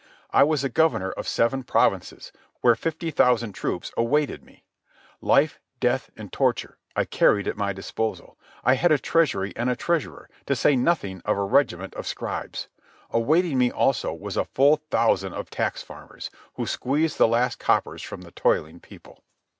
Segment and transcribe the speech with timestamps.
[0.31, 4.63] I was a governor of seven provinces, where fifty thousand troops awaited me.
[5.21, 8.35] Life, death, and torture, I carried at my disposal.
[8.63, 12.67] I had a treasury and a treasurer, to say nothing of a regiment of scribes.
[13.11, 18.01] Awaiting me also was a full thousand of tax farmers; who squeezed the last coppers
[18.01, 19.23] from the toiling people.